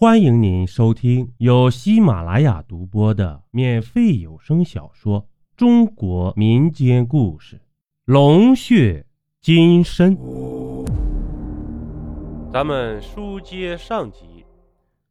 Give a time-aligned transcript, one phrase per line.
[0.00, 5.20] 欢迎您收听由喜马拉雅独播的免费有声小说
[5.58, 7.56] 《中国民间故事·
[8.06, 9.04] 龙穴
[9.42, 10.16] 金身》。
[12.50, 14.46] 咱们书接上集，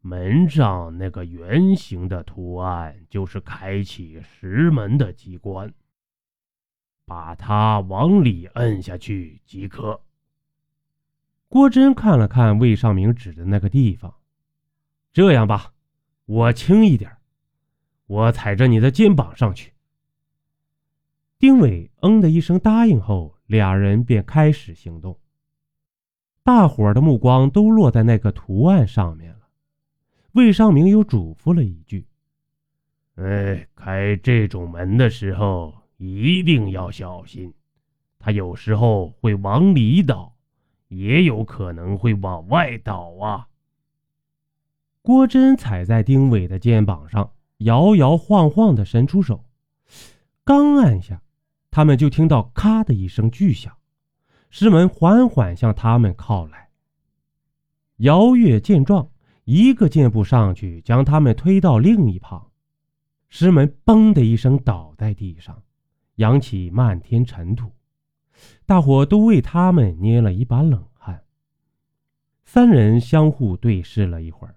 [0.00, 5.70] 门上那个圆形的图案就是开启石门的机关，
[7.04, 10.00] 把它往里摁下去即可。
[11.46, 14.14] 郭真看了看魏尚明指的那个地方。
[15.12, 15.72] 这样吧，
[16.26, 17.10] 我轻一点，
[18.06, 19.72] 我踩着你的肩膀上去。
[21.38, 25.18] 丁伟嗯的一声答应后，俩人便开始行动。
[26.42, 29.48] 大伙的目光都落在那个图案上面了。
[30.32, 32.06] 魏尚明又嘱咐了一句
[33.16, 37.52] ：“哎，开这种门的时候一定要小心，
[38.18, 40.34] 它有时候会往里倒，
[40.88, 43.46] 也有可能会往外倒啊。”
[45.08, 49.42] 郭真踩在丁伟的肩膀上，摇摇晃晃的伸出手，
[50.44, 51.22] 刚按下，
[51.70, 53.74] 他们就听到“咔”的一声巨响，
[54.50, 56.68] 石门缓缓向他们靠来。
[57.96, 59.08] 姚月见状，
[59.44, 62.50] 一个箭步上去，将他们推到另一旁，
[63.30, 65.62] 石门“嘣”的一声倒在地上，
[66.16, 67.72] 扬起漫天尘土，
[68.66, 71.24] 大伙都为他们捏了一把冷汗。
[72.44, 74.54] 三人相互对视了一会儿。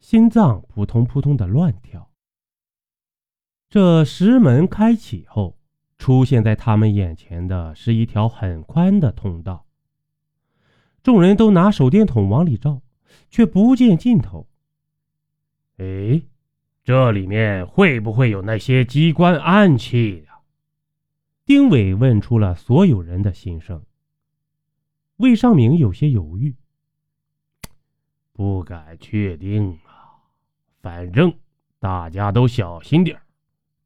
[0.00, 2.10] 心脏扑通扑通的乱跳。
[3.68, 5.56] 这石门开启后，
[5.96, 9.66] 出现在他们眼前的是一条很宽的通道。
[11.02, 12.82] 众人都拿手电筒往里照，
[13.30, 14.48] 却不见尽头。
[15.76, 16.22] 哎，
[16.82, 20.40] 这里面会不会有那些机关暗器呀？
[21.44, 23.84] 丁伟问出了所有人的心声。
[25.16, 26.56] 魏尚明有些犹豫，
[28.32, 29.78] 不敢确定。
[30.80, 31.32] 反正
[31.78, 33.20] 大家都小心点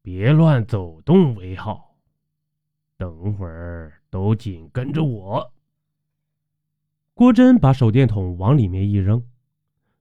[0.01, 1.95] 别乱走动为好。
[2.97, 5.51] 等会儿都紧跟着我。
[7.13, 9.21] 郭真把手电筒往里面一扔，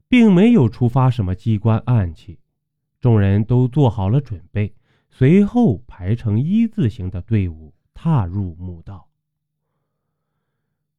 [0.09, 2.38] 并没有触发什么机关暗器。
[3.00, 4.72] 众人都做好了准备，
[5.11, 9.09] 随后排成一字形的队伍踏入墓道。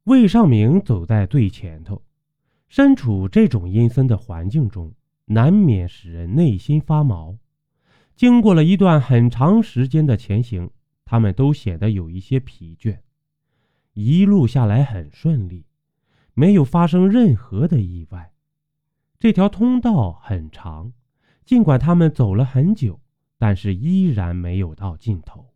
[0.04, 2.02] 魏尚明走在最前头，
[2.68, 4.94] 身处这种阴森的环境中。
[5.26, 7.38] 难免使人内心发毛。
[8.16, 10.70] 经过了一段很长时间的前行，
[11.04, 12.98] 他们都显得有一些疲倦。
[13.92, 15.66] 一路下来很顺利，
[16.34, 18.32] 没有发生任何的意外。
[19.18, 20.92] 这条通道很长，
[21.44, 23.00] 尽管他们走了很久，
[23.38, 25.46] 但是依然没有到尽头。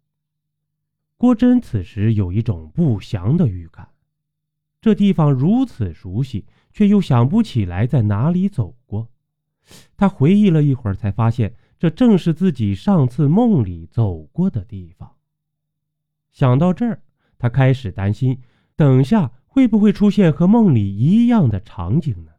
[1.17, 3.91] 郭真此时有一种不祥的预感，
[4.81, 9.09] 这地方如此熟悉，却又想不起来在哪里走过。
[9.97, 15.13] 他回忆了一会儿，才发现这正是自己上次梦里走过的地方。
[16.31, 17.03] 想到这儿，
[17.39, 18.39] 他开始担心，
[18.77, 22.33] 等下会不会出现和梦里一样的场景呢？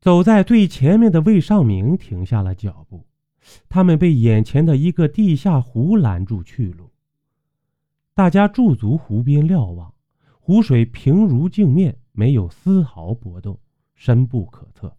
[0.00, 3.06] 走在最前面的魏尚明停下了脚步，
[3.68, 6.90] 他们被眼前的一个地下湖拦住去路。
[8.12, 9.94] 大家驻足湖边瞭望，
[10.40, 13.58] 湖水平如镜面，没有丝毫波动，
[13.94, 14.94] 深不可测。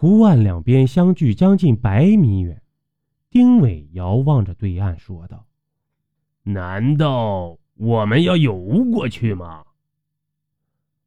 [0.00, 2.62] 湖岸两边相距将近百米远，
[3.30, 5.44] 丁伟遥望着对岸说道
[6.44, 9.64] ：“难道我们要游过去吗？”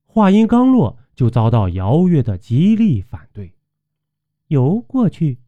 [0.03, 3.55] 话音刚落，就遭到姚月的极力反对
[4.49, 5.39] ：“游过去？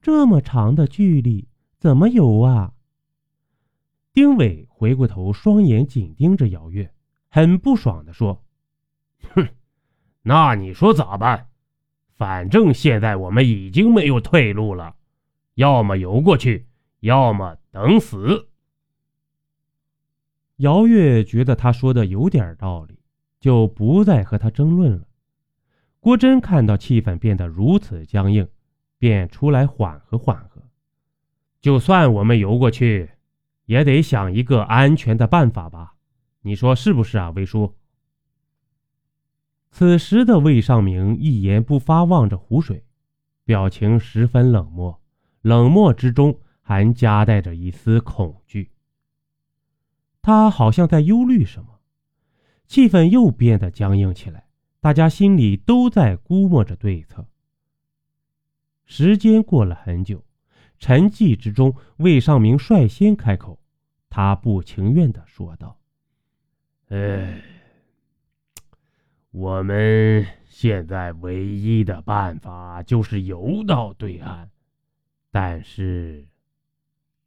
[0.00, 1.46] 这么长的距离，
[1.78, 2.72] 怎么游啊？”
[4.12, 6.92] 丁伟回过头，双眼紧盯着姚月，
[7.28, 8.42] 很不爽地说
[9.34, 9.48] ：“哼，
[10.22, 11.46] 那你说咋办？”
[12.22, 14.94] 反正现在我们已经没有退路了，
[15.54, 16.68] 要么游过去，
[17.00, 18.46] 要么等死。
[20.58, 22.96] 姚月觉得他说的有点道理，
[23.40, 25.04] 就不再和他争论了。
[25.98, 28.48] 郭真看到气氛变得如此僵硬，
[28.98, 30.62] 便出来缓和缓和。
[31.60, 33.10] 就算我们游过去，
[33.64, 35.94] 也得想一个安全的办法吧？
[36.42, 37.74] 你说是不是啊，魏叔？
[39.74, 42.84] 此时的魏尚明一言不发，望着湖水，
[43.42, 45.00] 表情十分冷漠，
[45.40, 48.70] 冷漠之中还夹带着一丝恐惧。
[50.20, 51.80] 他好像在忧虑什么，
[52.66, 54.46] 气氛又变得僵硬起来，
[54.78, 57.26] 大家心里都在估摸着对策。
[58.84, 60.22] 时间过了很久，
[60.78, 63.58] 沉寂之中，魏尚明率先开口，
[64.10, 65.78] 他不情愿地说道
[66.90, 67.42] ：“哎。”
[69.32, 74.50] 我们现在唯一的办法就是游到对岸，
[75.30, 76.28] 但是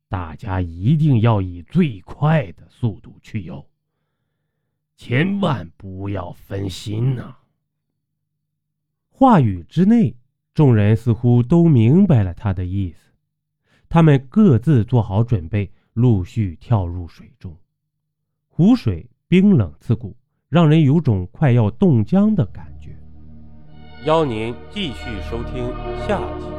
[0.08, 3.68] 大家一定要以最快的速度去游，
[4.96, 7.38] 千万不要分心呐。
[9.10, 10.16] 话语之内，
[10.54, 13.16] 众人似乎都明白了他的意思，
[13.90, 17.58] 他们各自做好准备，陆续跳入水中。
[18.48, 20.16] 湖水冰冷刺骨，
[20.56, 22.96] 让人有种快要冻僵的感觉。
[24.06, 25.70] 邀您继续收听
[26.08, 26.55] 下集。